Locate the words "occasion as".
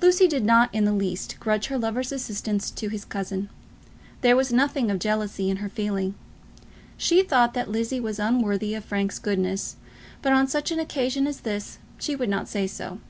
10.78-11.40